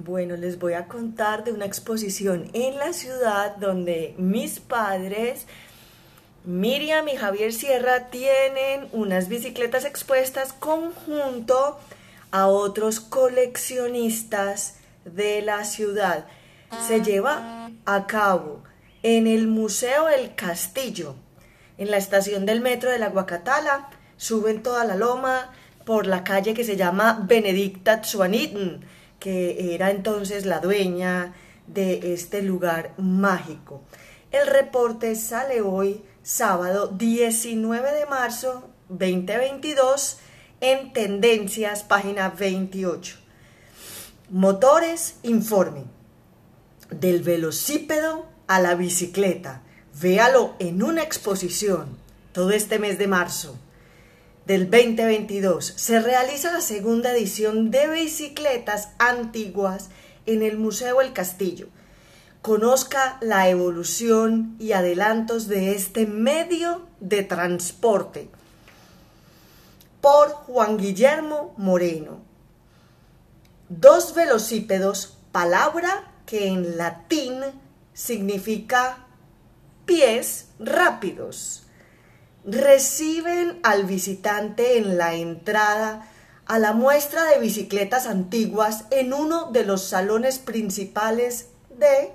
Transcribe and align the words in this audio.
Bueno, 0.00 0.36
les 0.36 0.60
voy 0.60 0.74
a 0.74 0.86
contar 0.86 1.42
de 1.42 1.50
una 1.50 1.64
exposición 1.64 2.50
en 2.52 2.78
la 2.78 2.92
ciudad 2.92 3.56
donde 3.56 4.14
mis 4.16 4.60
padres, 4.60 5.48
Miriam 6.44 7.08
y 7.08 7.16
Javier 7.16 7.52
Sierra, 7.52 8.08
tienen 8.08 8.88
unas 8.92 9.28
bicicletas 9.28 9.84
expuestas 9.84 10.52
conjunto 10.52 11.80
a 12.30 12.46
otros 12.46 13.00
coleccionistas 13.00 14.76
de 15.04 15.42
la 15.42 15.64
ciudad. 15.64 16.26
Se 16.86 17.02
lleva 17.02 17.68
a 17.84 18.06
cabo 18.06 18.62
en 19.02 19.26
el 19.26 19.48
Museo 19.48 20.08
El 20.08 20.36
Castillo, 20.36 21.16
en 21.76 21.90
la 21.90 21.96
estación 21.96 22.46
del 22.46 22.60
metro 22.60 22.92
de 22.92 23.00
la 23.00 23.08
Guacatala. 23.08 23.90
Suben 24.16 24.62
toda 24.62 24.84
la 24.84 24.94
loma 24.94 25.50
por 25.84 26.06
la 26.06 26.22
calle 26.22 26.54
que 26.54 26.62
se 26.62 26.76
llama 26.76 27.24
Benedicta 27.26 28.00
Tsuanitn 28.00 28.84
que 29.18 29.74
era 29.74 29.90
entonces 29.90 30.46
la 30.46 30.60
dueña 30.60 31.34
de 31.66 32.14
este 32.14 32.42
lugar 32.42 32.94
mágico. 32.96 33.82
El 34.30 34.46
reporte 34.46 35.14
sale 35.14 35.60
hoy, 35.60 36.02
sábado 36.22 36.88
19 36.88 37.92
de 37.92 38.06
marzo 38.06 38.68
2022, 38.88 40.18
en 40.60 40.92
Tendencias, 40.92 41.82
página 41.82 42.30
28. 42.30 43.16
Motores, 44.30 45.16
informe. 45.22 45.84
Del 46.90 47.22
velocípedo 47.22 48.26
a 48.46 48.60
la 48.60 48.74
bicicleta. 48.74 49.62
Véalo 50.00 50.54
en 50.58 50.82
una 50.82 51.02
exposición 51.02 51.96
todo 52.32 52.50
este 52.50 52.78
mes 52.78 52.98
de 52.98 53.08
marzo 53.08 53.58
del 54.48 54.70
2022 54.70 55.74
se 55.76 56.00
realiza 56.00 56.50
la 56.50 56.62
segunda 56.62 57.12
edición 57.12 57.70
de 57.70 57.86
bicicletas 57.86 58.88
antiguas 58.98 59.90
en 60.24 60.42
el 60.42 60.56
Museo 60.56 61.02
El 61.02 61.12
Castillo. 61.12 61.68
Conozca 62.40 63.18
la 63.20 63.50
evolución 63.50 64.56
y 64.58 64.72
adelantos 64.72 65.48
de 65.48 65.72
este 65.72 66.06
medio 66.06 66.86
de 66.98 67.24
transporte 67.24 68.30
por 70.00 70.30
Juan 70.30 70.78
Guillermo 70.78 71.52
Moreno. 71.58 72.22
Dos 73.68 74.14
velocípedos, 74.14 75.18
palabra 75.30 76.10
que 76.24 76.46
en 76.46 76.78
latín 76.78 77.42
significa 77.92 79.04
pies 79.84 80.48
rápidos 80.58 81.67
reciben 82.50 83.60
al 83.62 83.84
visitante 83.84 84.78
en 84.78 84.96
la 84.96 85.14
entrada 85.14 86.08
a 86.46 86.58
la 86.58 86.72
muestra 86.72 87.24
de 87.24 87.38
bicicletas 87.40 88.06
antiguas 88.06 88.86
en 88.90 89.12
uno 89.12 89.50
de 89.52 89.64
los 89.64 89.82
salones 89.82 90.38
principales 90.38 91.48
de 91.78 92.12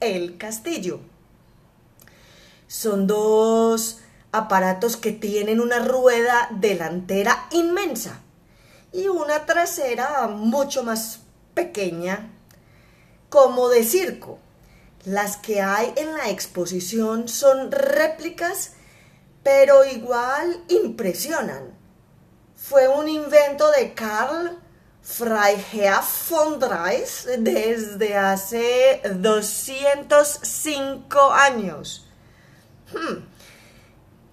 El 0.00 0.38
Castillo. 0.38 0.98
Son 2.66 3.06
dos 3.06 4.00
aparatos 4.32 4.96
que 4.96 5.12
tienen 5.12 5.60
una 5.60 5.78
rueda 5.78 6.48
delantera 6.50 7.46
inmensa 7.52 8.20
y 8.92 9.06
una 9.06 9.46
trasera 9.46 10.26
mucho 10.26 10.82
más 10.82 11.20
pequeña, 11.54 12.32
como 13.28 13.68
de 13.68 13.84
circo. 13.84 14.40
Las 15.04 15.36
que 15.36 15.62
hay 15.62 15.92
en 15.94 16.12
la 16.14 16.28
exposición 16.30 17.28
son 17.28 17.70
réplicas 17.70 18.72
pero 19.46 19.82
igual 19.84 20.60
impresionan. 20.66 21.72
Fue 22.56 22.88
un 22.88 23.06
invento 23.06 23.70
de 23.70 23.94
Karl 23.94 24.58
Freiherr 25.02 26.02
von 26.28 26.58
Drais 26.58 27.28
desde 27.38 28.16
hace 28.16 29.02
205 29.08 31.32
años. 31.32 32.08
Hmm. 32.92 33.18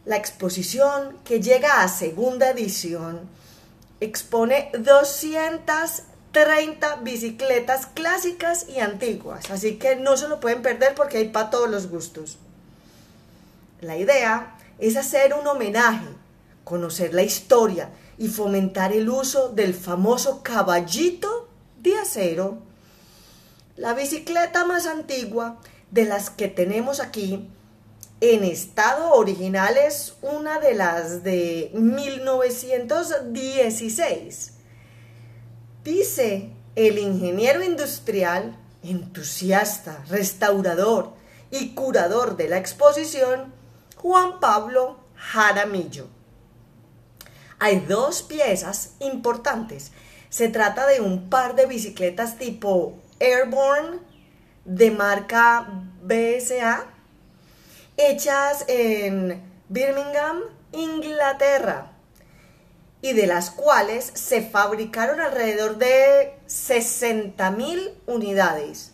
La 0.05 0.17
exposición, 0.17 1.19
que 1.23 1.39
llega 1.39 1.83
a 1.83 1.87
segunda 1.87 2.49
edición, 2.49 3.29
expone 3.99 4.71
230 4.79 6.95
bicicletas 7.03 7.85
clásicas 7.85 8.67
y 8.67 8.79
antiguas, 8.79 9.51
así 9.51 9.77
que 9.77 9.95
no 9.95 10.17
se 10.17 10.27
lo 10.27 10.39
pueden 10.39 10.63
perder 10.63 10.95
porque 10.95 11.19
hay 11.19 11.29
para 11.29 11.51
todos 11.51 11.69
los 11.69 11.87
gustos. 11.87 12.39
La 13.79 13.95
idea 13.95 14.52
es 14.79 14.97
hacer 14.97 15.33
un 15.33 15.47
homenaje, 15.47 16.07
conocer 16.63 17.13
la 17.13 17.23
historia 17.23 17.89
y 18.17 18.27
fomentar 18.27 18.91
el 18.93 19.09
uso 19.09 19.49
del 19.49 19.73
famoso 19.73 20.43
caballito 20.43 21.49
de 21.81 21.97
acero. 21.97 22.59
La 23.75 23.93
bicicleta 23.93 24.65
más 24.65 24.85
antigua 24.85 25.59
de 25.91 26.05
las 26.05 26.29
que 26.29 26.47
tenemos 26.47 26.99
aquí 26.99 27.49
en 28.21 28.43
estado 28.45 29.13
original 29.13 29.75
es 29.77 30.13
una 30.21 30.59
de 30.59 30.75
las 30.75 31.23
de 31.23 31.71
1916. 31.73 34.51
Dice 35.83 36.51
el 36.75 36.97
ingeniero 36.97 37.61
industrial, 37.61 38.57
entusiasta, 38.81 40.01
restaurador 40.07 41.11
y 41.51 41.75
curador 41.75 42.37
de 42.37 42.47
la 42.47 42.57
exposición, 42.57 43.53
Juan 44.03 44.41
Pablo 44.41 44.99
Jaramillo. 45.15 46.09
Hay 47.57 47.79
dos 47.79 48.21
piezas 48.21 48.95
importantes. 48.99 49.93
Se 50.27 50.49
trata 50.49 50.85
de 50.87 50.99
un 50.99 51.29
par 51.29 51.55
de 51.55 51.67
bicicletas 51.67 52.37
tipo 52.37 52.97
Airborne 53.21 53.99
de 54.65 54.91
marca 54.91 55.69
BSA, 56.01 56.83
hechas 57.95 58.65
en 58.67 59.41
Birmingham, 59.69 60.41
Inglaterra, 60.73 61.93
y 63.01 63.13
de 63.13 63.25
las 63.25 63.51
cuales 63.51 64.11
se 64.15 64.41
fabricaron 64.41 65.21
alrededor 65.21 65.77
de 65.77 66.37
60.000 66.47 67.93
unidades. 68.05 68.92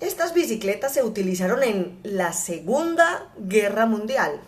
Estas 0.00 0.32
bicicletas 0.32 0.94
se 0.94 1.02
utilizaron 1.02 1.64
en 1.64 1.98
la 2.04 2.32
Segunda 2.32 3.30
Guerra 3.36 3.84
Mundial. 3.86 4.40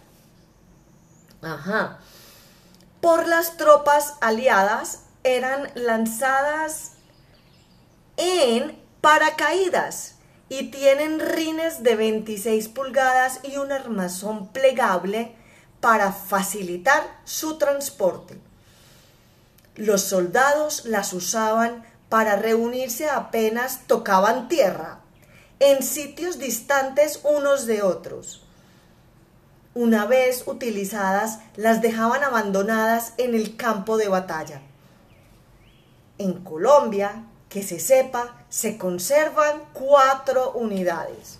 Ajá. 1.42 1.98
Por 3.00 3.26
las 3.26 3.56
tropas 3.56 4.14
aliadas 4.20 5.00
eran 5.24 5.70
lanzadas 5.74 6.92
en 8.16 8.78
paracaídas 9.00 10.14
y 10.48 10.70
tienen 10.70 11.18
rines 11.18 11.82
de 11.82 11.96
26 11.96 12.68
pulgadas 12.68 13.40
y 13.42 13.56
un 13.56 13.72
armazón 13.72 14.48
plegable 14.48 15.34
para 15.80 16.12
facilitar 16.12 17.02
su 17.24 17.58
transporte. 17.58 18.38
Los 19.74 20.02
soldados 20.02 20.84
las 20.84 21.12
usaban 21.12 21.84
para 22.08 22.36
reunirse 22.36 23.08
apenas 23.08 23.86
tocaban 23.86 24.48
tierra 24.48 24.99
en 25.60 25.82
sitios 25.82 26.38
distantes 26.38 27.20
unos 27.22 27.66
de 27.66 27.82
otros. 27.82 28.42
Una 29.74 30.06
vez 30.06 30.44
utilizadas, 30.46 31.38
las 31.54 31.82
dejaban 31.82 32.24
abandonadas 32.24 33.12
en 33.18 33.34
el 33.34 33.56
campo 33.56 33.98
de 33.98 34.08
batalla. 34.08 34.62
En 36.18 36.42
Colombia, 36.42 37.24
que 37.50 37.62
se 37.62 37.78
sepa, 37.78 38.44
se 38.48 38.78
conservan 38.78 39.62
cuatro 39.72 40.52
unidades. 40.52 41.38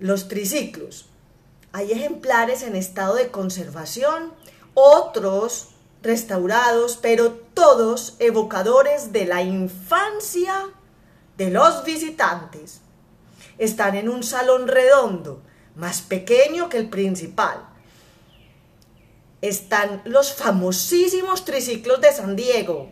Los 0.00 0.26
triciclos. 0.28 1.06
Hay 1.72 1.92
ejemplares 1.92 2.62
en 2.62 2.76
estado 2.76 3.14
de 3.14 3.30
conservación, 3.30 4.32
otros 4.74 5.68
restaurados, 6.02 6.98
pero 7.00 7.32
todos 7.32 8.16
evocadores 8.18 9.12
de 9.12 9.26
la 9.26 9.42
infancia 9.42 10.70
de 11.36 11.50
los 11.50 11.84
visitantes. 11.84 12.80
Están 13.58 13.94
en 13.94 14.08
un 14.08 14.22
salón 14.22 14.68
redondo, 14.68 15.42
más 15.76 16.02
pequeño 16.02 16.68
que 16.68 16.78
el 16.78 16.88
principal. 16.88 17.66
Están 19.42 20.02
los 20.04 20.32
famosísimos 20.32 21.44
triciclos 21.44 22.00
de 22.00 22.12
San 22.12 22.36
Diego, 22.36 22.90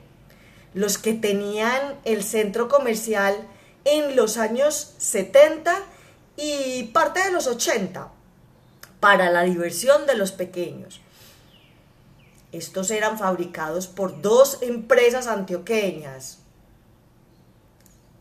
los 0.75 0.99
que 0.99 1.15
tenían 1.15 1.99
el 2.05 2.23
centro 2.23 2.69
comercial 2.69 3.37
en 3.85 4.17
los 4.17 4.37
años 4.37 4.95
70 4.99 5.75
y 6.37 6.85
parte 6.93 7.23
de 7.23 7.33
los 7.33 7.47
80 7.47 8.11
para 9.01 9.31
la 9.31 9.43
diversión 9.43 10.07
de 10.07 10.17
los 10.17 10.33
pequeños. 10.33 11.01
Estos 12.53 12.91
eran 12.91 13.19
fabricados 13.19 13.87
por 13.87 14.21
dos 14.21 14.59
empresas 14.61 15.27
antioqueñas, 15.27 16.42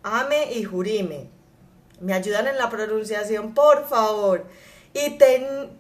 Ame 0.04 0.54
y 0.54 0.64
Jurime. 0.64 1.30
Me 2.00 2.14
ayudan 2.14 2.48
en 2.48 2.58
la 2.58 2.70
pronunciación, 2.70 3.54
por 3.54 3.88
favor. 3.88 4.46
Y 4.94 5.18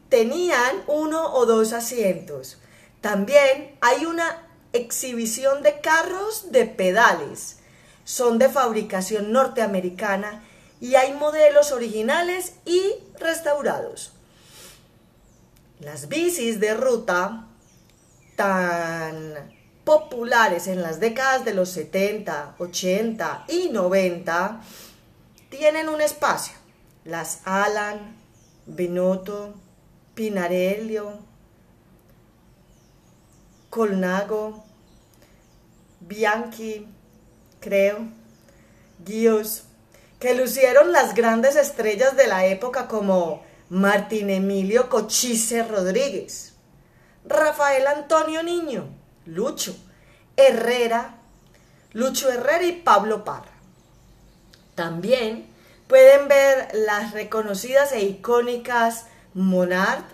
tenían 0.09 0.83
uno 0.87 1.33
o 1.33 1.45
dos 1.45 1.73
asientos. 1.73 2.59
También 3.01 3.75
hay 3.81 4.05
una 4.05 4.47
exhibición 4.73 5.63
de 5.63 5.81
carros 5.81 6.51
de 6.51 6.65
pedales. 6.65 7.57
son 8.03 8.39
de 8.39 8.49
fabricación 8.49 9.31
norteamericana 9.31 10.43
y 10.81 10.95
hay 10.95 11.13
modelos 11.13 11.71
originales 11.71 12.55
y 12.65 12.81
restaurados. 13.19 14.11
Las 15.79 16.09
bicis 16.09 16.59
de 16.59 16.73
ruta 16.73 17.47
tan 18.35 19.60
populares 19.83 20.67
en 20.67 20.81
las 20.81 20.99
décadas 20.99 21.45
de 21.45 21.53
los 21.53 21.69
70, 21.69 22.55
80 22.57 23.45
y 23.47 23.69
90 23.69 24.61
tienen 25.49 25.89
un 25.89 26.01
espacio. 26.01 26.55
Las 27.03 27.41
Alan, 27.45 28.15
Benotto, 28.65 29.55
Pinarello, 30.13 31.13
Colnago, 33.69 34.63
Bianchi, 36.01 36.87
creo, 37.59 37.99
Gios, 39.05 39.63
que 40.19 40.35
lucieron 40.35 40.91
las 40.91 41.15
grandes 41.15 41.55
estrellas 41.55 42.15
de 42.15 42.27
la 42.27 42.45
época 42.45 42.87
como 42.87 43.43
Martín 43.69 44.29
Emilio 44.29 44.89
Cochise 44.89 45.63
Rodríguez, 45.63 46.53
Rafael 47.25 47.87
Antonio 47.87 48.43
Niño, 48.43 49.00
Lucho, 49.25 49.75
Herrera, 50.35 51.17
Lucho 51.93 52.31
Herrera 52.31 52.63
y 52.63 52.73
Pablo 52.73 53.23
Parra. 53.23 53.51
También 54.75 55.47
pueden 55.87 56.27
ver 56.27 56.69
las 56.73 57.11
reconocidas 57.11 57.91
e 57.91 58.01
icónicas 58.01 59.05
Monart, 59.33 60.05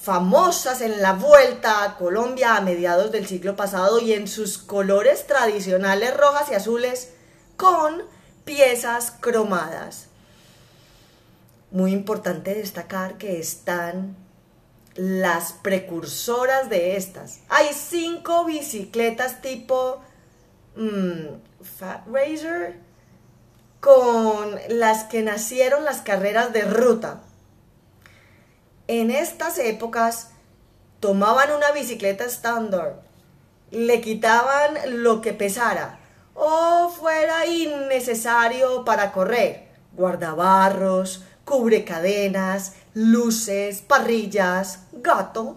famosas 0.00 0.80
en 0.80 1.02
la 1.02 1.14
vuelta 1.14 1.84
a 1.84 1.96
Colombia 1.96 2.56
a 2.56 2.60
mediados 2.60 3.10
del 3.12 3.26
siglo 3.26 3.56
pasado 3.56 4.00
y 4.00 4.12
en 4.12 4.28
sus 4.28 4.58
colores 4.58 5.26
tradicionales 5.26 6.16
rojas 6.16 6.50
y 6.50 6.54
azules 6.54 7.12
con 7.56 8.02
piezas 8.44 9.10
cromadas. 9.10 10.06
Muy 11.70 11.92
importante 11.92 12.54
destacar 12.54 13.18
que 13.18 13.38
están 13.38 14.16
las 14.98 15.52
precursoras 15.52 16.68
de 16.68 16.96
estas. 16.96 17.38
Hay 17.48 17.68
cinco 17.72 18.44
bicicletas 18.44 19.40
tipo 19.40 20.00
mm, 20.74 21.36
Fat 21.78 22.04
Razor 22.08 22.74
con 23.78 24.58
las 24.70 25.04
que 25.04 25.22
nacieron 25.22 25.84
las 25.84 26.00
carreras 26.00 26.52
de 26.52 26.62
ruta. 26.62 27.20
En 28.88 29.12
estas 29.12 29.58
épocas 29.58 30.30
tomaban 30.98 31.52
una 31.52 31.70
bicicleta 31.70 32.24
estándar, 32.24 33.00
le 33.70 34.00
quitaban 34.00 35.02
lo 35.04 35.20
que 35.20 35.32
pesara 35.32 36.00
o 36.34 36.88
fuera 36.88 37.46
innecesario 37.46 38.84
para 38.84 39.12
correr, 39.12 39.68
guardabarros, 39.92 41.22
cubrecadenas, 41.48 42.74
luces, 42.92 43.80
parrillas, 43.80 44.80
gato, 44.92 45.56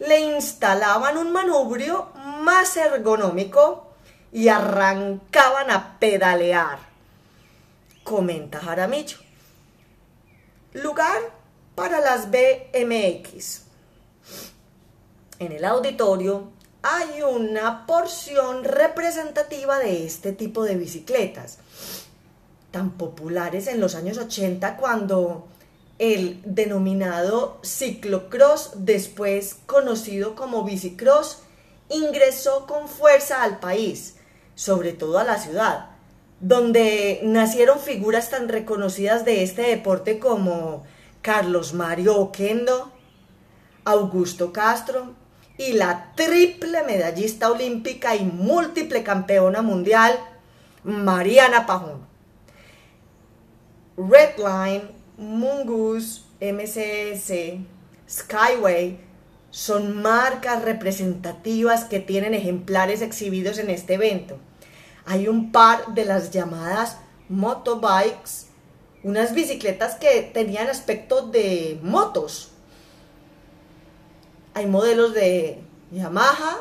le 0.00 0.18
instalaban 0.34 1.16
un 1.16 1.30
manubrio 1.30 2.08
más 2.42 2.76
ergonómico 2.76 3.86
y 4.32 4.48
arrancaban 4.48 5.70
a 5.70 5.96
pedalear. 6.00 6.80
Comenta 8.02 8.58
Jaramillo. 8.58 9.18
Lugar 10.72 11.20
para 11.76 12.00
las 12.00 12.28
BMX. 12.32 13.62
En 15.38 15.52
el 15.52 15.64
auditorio 15.66 16.50
hay 16.82 17.22
una 17.22 17.86
porción 17.86 18.64
representativa 18.64 19.78
de 19.78 20.04
este 20.04 20.32
tipo 20.32 20.64
de 20.64 20.74
bicicletas 20.74 21.58
tan 22.70 22.90
populares 22.92 23.66
en 23.66 23.80
los 23.80 23.94
años 23.94 24.18
80 24.18 24.76
cuando 24.76 25.48
el 25.98 26.40
denominado 26.44 27.60
ciclocross, 27.62 28.72
después 28.76 29.56
conocido 29.66 30.34
como 30.34 30.64
bicicross, 30.64 31.42
ingresó 31.90 32.66
con 32.66 32.88
fuerza 32.88 33.42
al 33.42 33.58
país, 33.58 34.16
sobre 34.54 34.92
todo 34.92 35.18
a 35.18 35.24
la 35.24 35.38
ciudad, 35.38 35.90
donde 36.40 37.20
nacieron 37.22 37.78
figuras 37.78 38.30
tan 38.30 38.48
reconocidas 38.48 39.24
de 39.24 39.42
este 39.42 39.62
deporte 39.62 40.18
como 40.18 40.84
Carlos 41.20 41.74
Mario 41.74 42.16
Oquendo, 42.16 42.90
Augusto 43.84 44.52
Castro 44.52 45.14
y 45.58 45.72
la 45.72 46.12
triple 46.14 46.82
medallista 46.84 47.50
olímpica 47.50 48.16
y 48.16 48.24
múltiple 48.24 49.02
campeona 49.02 49.60
mundial, 49.60 50.18
Mariana 50.82 51.66
Pajón. 51.66 52.09
Redline, 54.08 54.90
Mungus, 55.18 56.24
MCS, 56.40 57.60
Skyway 58.08 58.98
son 59.50 60.00
marcas 60.00 60.62
representativas 60.62 61.84
que 61.84 61.98
tienen 62.00 62.34
ejemplares 62.34 63.02
exhibidos 63.02 63.58
en 63.58 63.68
este 63.68 63.94
evento. 63.94 64.38
Hay 65.04 65.28
un 65.28 65.52
par 65.52 65.94
de 65.94 66.04
las 66.04 66.30
llamadas 66.30 66.98
motobikes, 67.28 68.46
unas 69.02 69.34
bicicletas 69.34 69.96
que 69.96 70.22
tenían 70.32 70.68
aspecto 70.68 71.26
de 71.26 71.78
motos. 71.82 72.52
Hay 74.54 74.66
modelos 74.66 75.14
de 75.14 75.60
Yamaha 75.90 76.58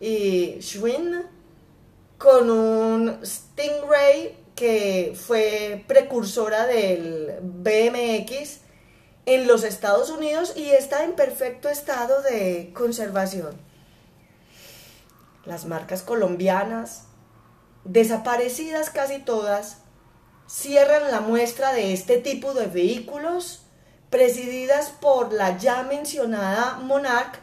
y 0.00 0.58
Schwinn 0.60 1.22
con 2.18 2.50
un 2.50 3.24
Stingray 3.24 4.45
que 4.56 5.14
fue 5.14 5.84
precursora 5.86 6.66
del 6.66 7.38
BMX 7.42 8.60
en 9.26 9.46
los 9.46 9.64
Estados 9.64 10.08
Unidos 10.08 10.54
y 10.56 10.70
está 10.70 11.04
en 11.04 11.12
perfecto 11.12 11.68
estado 11.68 12.22
de 12.22 12.72
conservación. 12.74 13.54
Las 15.44 15.66
marcas 15.66 16.02
colombianas, 16.02 17.04
desaparecidas 17.84 18.88
casi 18.88 19.18
todas, 19.18 19.78
cierran 20.48 21.10
la 21.10 21.20
muestra 21.20 21.72
de 21.72 21.92
este 21.92 22.16
tipo 22.16 22.54
de 22.54 22.66
vehículos 22.66 23.62
presididas 24.10 24.88
por 24.88 25.32
la 25.32 25.58
ya 25.58 25.82
mencionada 25.82 26.78
Monarch 26.78 27.40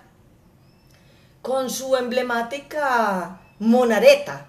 con 1.44 1.69
su 1.69 1.95
emblemática 1.95 3.42
monareta 3.60 4.48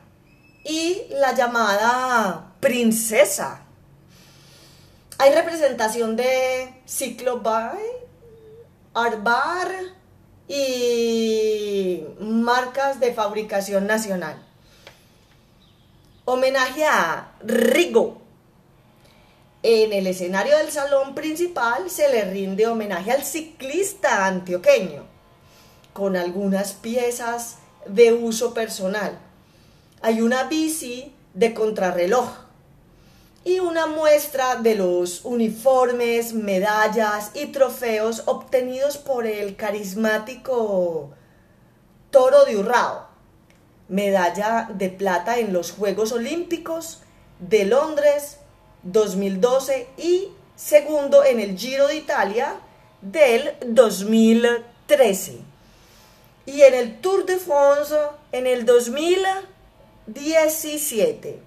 y 0.64 1.02
la 1.10 1.34
llamada 1.34 2.54
princesa. 2.60 3.60
Hay 5.18 5.32
representación 5.34 6.16
de 6.16 6.74
Ciclobay, 6.86 7.78
Arbar 8.94 9.68
y 10.48 12.04
marcas 12.20 13.00
de 13.00 13.12
fabricación 13.12 13.86
nacional. 13.86 14.42
Homenaje 16.24 16.84
a 16.84 17.32
Rigo. 17.42 18.22
En 19.62 19.92
el 19.92 20.06
escenario 20.06 20.56
del 20.58 20.70
salón 20.70 21.14
principal 21.14 21.90
se 21.90 22.10
le 22.10 22.24
rinde 22.24 22.66
homenaje 22.66 23.12
al 23.12 23.24
ciclista 23.24 24.26
antioqueño, 24.26 25.04
con 25.92 26.16
algunas 26.16 26.72
piezas 26.72 27.56
de 27.86 28.12
uso 28.12 28.52
personal. 28.52 29.18
Hay 30.06 30.20
una 30.20 30.44
bici 30.44 31.14
de 31.32 31.54
contrarreloj 31.54 32.28
y 33.42 33.60
una 33.60 33.86
muestra 33.86 34.56
de 34.56 34.74
los 34.74 35.24
uniformes, 35.24 36.34
medallas 36.34 37.30
y 37.32 37.46
trofeos 37.46 38.24
obtenidos 38.26 38.98
por 38.98 39.26
el 39.26 39.56
carismático 39.56 41.14
Toro 42.10 42.44
de 42.44 42.58
Urrao. 42.58 43.06
Medalla 43.88 44.68
de 44.74 44.90
plata 44.90 45.38
en 45.38 45.54
los 45.54 45.72
Juegos 45.72 46.12
Olímpicos 46.12 47.00
de 47.38 47.64
Londres 47.64 48.40
2012 48.82 49.88
y 49.96 50.28
segundo 50.54 51.24
en 51.24 51.40
el 51.40 51.56
Giro 51.56 51.88
de 51.88 51.96
Italia 51.96 52.56
del 53.00 53.54
2013. 53.66 55.38
Y 56.44 56.60
en 56.60 56.74
el 56.74 57.00
Tour 57.00 57.24
de 57.24 57.38
France 57.38 57.94
en 58.32 58.46
el 58.46 58.66
2017. 60.06 61.38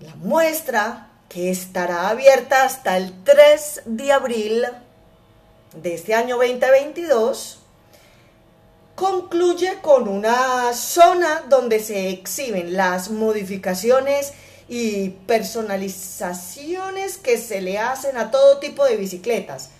La 0.00 0.14
muestra, 0.16 1.10
que 1.28 1.50
estará 1.50 2.08
abierta 2.08 2.64
hasta 2.64 2.96
el 2.96 3.12
3 3.24 3.82
de 3.86 4.12
abril 4.12 4.64
de 5.74 5.94
este 5.94 6.14
año 6.14 6.36
2022, 6.36 7.58
concluye 8.94 9.80
con 9.82 10.08
una 10.08 10.72
zona 10.72 11.44
donde 11.48 11.80
se 11.80 12.10
exhiben 12.10 12.74
las 12.74 13.10
modificaciones 13.10 14.32
y 14.68 15.10
personalizaciones 15.26 17.18
que 17.18 17.36
se 17.38 17.60
le 17.60 17.78
hacen 17.78 18.16
a 18.16 18.30
todo 18.30 18.58
tipo 18.58 18.84
de 18.84 18.96
bicicletas. 18.96 19.70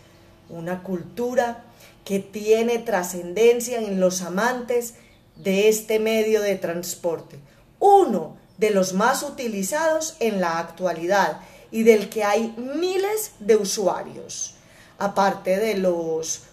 Una 0.51 0.83
cultura 0.83 1.65
que 2.05 2.19
tiene 2.19 2.79
trascendencia 2.79 3.79
en 3.79 3.99
los 3.99 4.21
amantes 4.23 4.95
de 5.37 5.69
este 5.69 5.99
medio 5.99 6.41
de 6.43 6.57
transporte 6.57 7.39
uno 7.85 8.37
de 8.57 8.71
los 8.71 8.95
más 8.95 9.23
utilizados 9.23 10.17
en 10.21 10.41
la 10.41 10.59
actualidad 10.59 11.41
y 11.71 11.83
del 11.83 12.09
que 12.09 12.25
hay 12.25 12.55
miles 12.57 13.33
de 13.41 13.57
usuarios, 13.57 14.55
aparte 14.99 15.59
de 15.59 15.77
los 15.77 16.45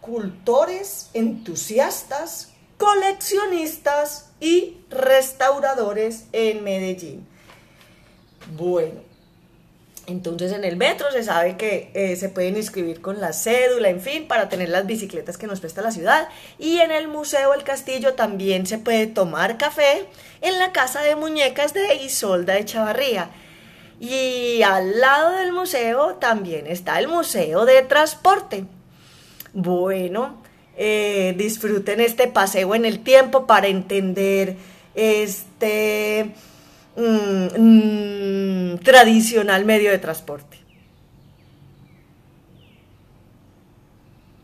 cultores, 0.00 1.10
entusiastas, 1.14 2.50
coleccionistas 2.78 4.26
y 4.40 4.78
restauradores 4.90 6.26
en 6.32 6.62
Medellín. 6.62 7.26
Bueno, 8.56 9.00
entonces 10.06 10.52
en 10.52 10.64
el 10.64 10.76
metro 10.76 11.10
se 11.12 11.22
sabe 11.22 11.56
que 11.56 11.90
eh, 11.94 12.16
se 12.16 12.28
pueden 12.28 12.56
inscribir 12.56 13.00
con 13.00 13.20
la 13.20 13.32
cédula, 13.32 13.88
en 13.88 14.00
fin, 14.00 14.26
para 14.26 14.48
tener 14.48 14.68
las 14.68 14.86
bicicletas 14.86 15.38
que 15.38 15.46
nos 15.46 15.60
presta 15.60 15.80
la 15.80 15.92
ciudad. 15.92 16.28
Y 16.58 16.78
en 16.78 16.90
el 16.90 17.06
Museo 17.08 17.54
El 17.54 17.62
Castillo 17.62 18.14
también 18.14 18.66
se 18.66 18.78
puede 18.78 19.06
tomar 19.06 19.58
café 19.58 20.06
en 20.40 20.58
la 20.58 20.72
Casa 20.72 21.02
de 21.02 21.14
Muñecas 21.14 21.72
de 21.72 21.94
Isolda 21.96 22.54
de 22.54 22.64
Chavarría. 22.64 23.30
Y 24.00 24.62
al 24.62 24.98
lado 24.98 25.36
del 25.36 25.52
museo 25.52 26.16
también 26.16 26.66
está 26.66 26.98
el 26.98 27.06
Museo 27.06 27.64
de 27.64 27.82
Transporte. 27.82 28.64
Bueno, 29.52 30.42
eh, 30.76 31.34
disfruten 31.36 32.00
este 32.00 32.26
paseo 32.26 32.74
en 32.74 32.84
el 32.84 33.04
tiempo 33.04 33.46
para 33.46 33.68
entender 33.68 34.56
este 34.96 36.32
mm, 36.96 38.74
mm, 38.74 38.78
tradicional 38.78 39.64
medio 39.64 39.90
de 39.90 39.98
transporte. 39.98 40.61